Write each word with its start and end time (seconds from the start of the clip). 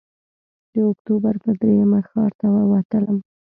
د 0.73 0.75
اکتوبر 0.91 1.33
پر 1.43 1.53
درېیمه 1.61 1.99
ښار 2.09 2.31
ته 2.39 2.45
ووتلم. 2.51 3.17